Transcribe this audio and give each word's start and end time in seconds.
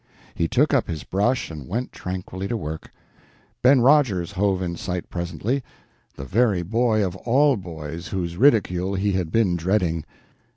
He 0.33 0.47
took 0.47 0.73
up 0.73 0.87
his 0.87 1.03
brush 1.03 1.51
and 1.51 1.67
went 1.67 1.91
tranquilly 1.91 2.47
to 2.47 2.57
work. 2.57 2.91
Ben 3.61 3.81
Rogers 3.81 4.31
hove 4.31 4.59
in 4.59 4.75
sight 4.75 5.11
presently; 5.11 5.61
the 6.15 6.25
very 6.25 6.63
boy 6.63 7.05
of 7.05 7.15
all 7.17 7.55
boys 7.55 8.07
whose 8.07 8.35
ridicule 8.35 8.95
he 8.95 9.11
had 9.11 9.31
been 9.31 9.55
dreading. 9.55 10.03